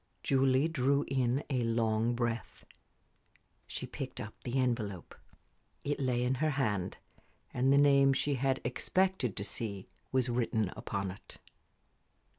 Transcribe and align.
Julie 0.23 0.67
drew 0.67 1.05
a 1.11 1.61
long 1.61 2.15
breath. 2.15 2.65
She 3.67 3.85
picked 3.85 4.19
up 4.19 4.33
the 4.43 4.57
envelope. 4.57 5.13
It 5.83 5.99
lay 5.99 6.23
in 6.23 6.33
her 6.41 6.49
hand, 6.49 6.97
and 7.53 7.71
the 7.71 7.77
name 7.77 8.11
she 8.13 8.33
had 8.33 8.61
expected 8.63 9.37
to 9.37 9.43
see 9.43 9.89
was 10.11 10.27
written 10.27 10.73
upon 10.75 11.11
it. 11.11 11.37